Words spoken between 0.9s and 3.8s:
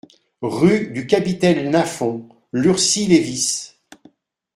Capitaine Lafond, Lurcy-Lévis